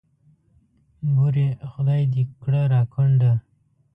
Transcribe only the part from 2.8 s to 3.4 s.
کونډه.